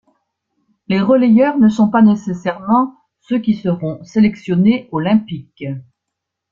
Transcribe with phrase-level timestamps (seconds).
[0.87, 5.63] Les relayeurs ne sont pas nécessairement ceux qui seront sélectionnés olympiques.